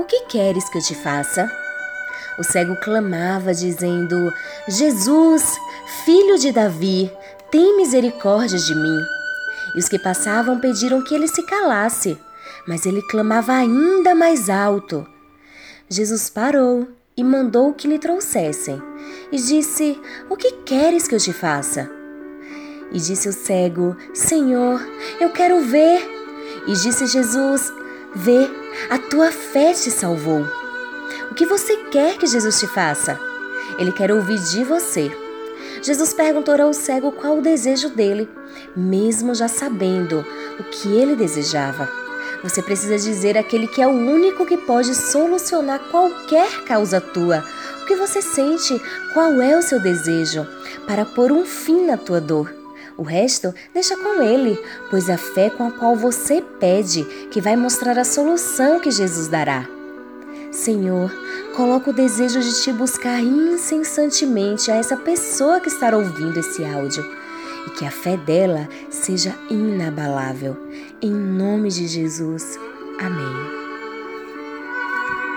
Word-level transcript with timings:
O 0.00 0.04
que 0.04 0.22
queres 0.22 0.66
que 0.70 0.78
eu 0.78 0.82
te 0.82 0.94
faça? 0.94 1.52
O 2.38 2.42
cego 2.42 2.74
clamava, 2.74 3.52
dizendo: 3.52 4.32
Jesus, 4.66 5.60
filho 6.06 6.38
de 6.38 6.50
Davi, 6.50 7.12
tem 7.50 7.76
misericórdia 7.76 8.58
de 8.58 8.74
mim. 8.74 8.98
E 9.74 9.78
os 9.78 9.90
que 9.90 9.98
passavam 9.98 10.58
pediram 10.58 11.04
que 11.04 11.14
ele 11.14 11.28
se 11.28 11.42
calasse, 11.42 12.16
mas 12.66 12.86
ele 12.86 13.02
clamava 13.10 13.52
ainda 13.52 14.14
mais 14.14 14.48
alto. 14.48 15.06
Jesus 15.86 16.30
parou 16.30 16.88
e 17.14 17.22
mandou 17.22 17.74
que 17.74 17.86
lhe 17.86 17.98
trouxessem, 17.98 18.82
e 19.30 19.36
disse: 19.36 20.00
O 20.30 20.36
que 20.36 20.52
queres 20.64 21.06
que 21.06 21.14
eu 21.14 21.20
te 21.20 21.34
faça? 21.34 21.90
E 22.90 22.98
disse 22.98 23.28
o 23.28 23.34
cego: 23.34 23.94
Senhor, 24.14 24.80
eu 25.20 25.28
quero 25.28 25.60
ver. 25.60 26.00
E 26.66 26.72
disse 26.72 27.06
Jesus: 27.06 27.70
Vê, 28.14 28.59
a 28.88 28.98
tua 28.98 29.30
fé 29.30 29.72
te 29.72 29.90
salvou. 29.90 30.46
O 31.30 31.34
que 31.34 31.46
você 31.46 31.76
quer 31.90 32.18
que 32.18 32.26
Jesus 32.26 32.58
te 32.58 32.66
faça? 32.66 33.18
Ele 33.78 33.92
quer 33.92 34.10
ouvir 34.10 34.38
de 34.38 34.64
você. 34.64 35.10
Jesus 35.82 36.12
perguntou 36.12 36.60
ao 36.60 36.72
cego 36.72 37.12
qual 37.12 37.38
o 37.38 37.42
desejo 37.42 37.88
dele, 37.88 38.28
mesmo 38.76 39.34
já 39.34 39.48
sabendo 39.48 40.24
o 40.58 40.64
que 40.64 40.88
ele 40.94 41.16
desejava. 41.16 41.88
Você 42.42 42.62
precisa 42.62 42.98
dizer 42.98 43.36
àquele 43.36 43.66
que 43.66 43.82
é 43.82 43.86
o 43.86 43.90
único 43.90 44.46
que 44.46 44.56
pode 44.56 44.94
solucionar 44.94 45.80
qualquer 45.90 46.64
causa 46.64 47.00
tua. 47.00 47.44
O 47.82 47.86
que 47.86 47.96
você 47.96 48.22
sente? 48.22 48.80
Qual 49.12 49.40
é 49.40 49.56
o 49.56 49.62
seu 49.62 49.80
desejo? 49.80 50.46
Para 50.86 51.04
pôr 51.04 51.32
um 51.32 51.44
fim 51.44 51.84
na 51.84 51.96
tua 51.96 52.20
dor. 52.20 52.59
O 53.00 53.02
resto 53.02 53.54
deixa 53.72 53.96
com 53.96 54.22
ele, 54.22 54.62
pois 54.90 55.08
a 55.08 55.16
fé 55.16 55.48
com 55.48 55.66
a 55.66 55.70
qual 55.70 55.96
você 55.96 56.42
pede 56.60 57.02
que 57.30 57.40
vai 57.40 57.56
mostrar 57.56 57.98
a 57.98 58.04
solução 58.04 58.78
que 58.78 58.90
Jesus 58.90 59.26
dará. 59.26 59.66
Senhor, 60.52 61.10
coloca 61.56 61.88
o 61.88 61.94
desejo 61.94 62.40
de 62.40 62.62
te 62.62 62.70
buscar 62.70 63.18
incessantemente 63.22 64.70
a 64.70 64.74
essa 64.74 64.98
pessoa 64.98 65.60
que 65.60 65.68
está 65.68 65.96
ouvindo 65.96 66.40
esse 66.40 66.62
áudio 66.62 67.02
e 67.68 67.70
que 67.70 67.86
a 67.86 67.90
fé 67.90 68.18
dela 68.18 68.68
seja 68.90 69.34
inabalável. 69.48 70.54
Em 71.00 71.10
nome 71.10 71.70
de 71.70 71.88
Jesus. 71.88 72.58
Amém. 72.98 73.69